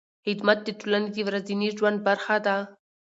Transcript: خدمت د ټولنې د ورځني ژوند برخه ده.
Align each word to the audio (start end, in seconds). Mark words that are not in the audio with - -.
خدمت 0.25 0.59
د 0.63 0.69
ټولنې 0.79 1.09
د 1.13 1.17
ورځني 1.27 1.69
ژوند 1.77 1.97
برخه 2.07 2.37
ده. 2.45 2.57